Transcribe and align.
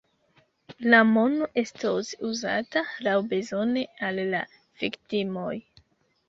La 0.93 1.01
mono 1.09 1.49
estos 1.63 2.09
uzata 2.29 2.83
laŭbezone 3.09 3.85
al 4.09 4.23
la 4.33 4.41
viktimoj. 4.87 5.55